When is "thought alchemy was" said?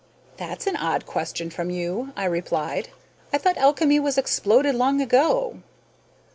3.37-4.17